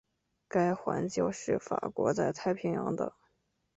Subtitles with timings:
[0.47, 3.13] 该环礁是法国在太平洋的。